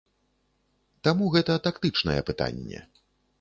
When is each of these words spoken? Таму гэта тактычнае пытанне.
Таму 1.07 1.27
гэта 1.35 1.59
тактычнае 1.69 2.17
пытанне. 2.31 2.79